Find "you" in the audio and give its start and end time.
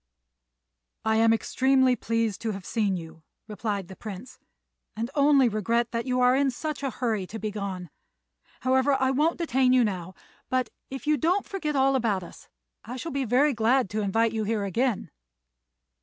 2.97-3.21, 6.07-6.19, 9.73-9.83, 11.05-11.17, 14.31-14.43